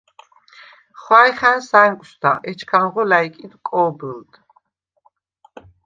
ხვა̈ჲ 1.01 1.31
ხა̈ნს 1.39 1.69
ა̈ნკვშდა, 1.81 2.31
ეჩქანღო 2.49 3.03
ლა̈ჲკიდ 3.09 3.53
კო̄ბჷლდ. 3.67 4.31